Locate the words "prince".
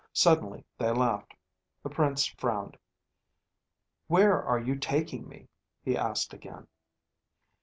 1.91-2.25